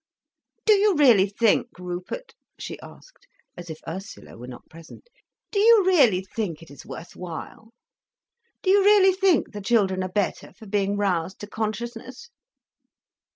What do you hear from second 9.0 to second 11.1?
think the children are better for being